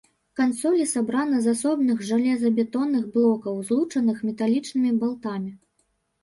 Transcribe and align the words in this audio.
Кансолі 0.39 0.85
сабрана 0.93 1.41
з 1.43 1.51
асобных 1.57 1.99
жалезабетонных 2.11 3.03
блокаў, 3.19 3.61
злучаных 3.69 4.17
металічнымі 4.31 4.91
балтамі. 5.05 5.55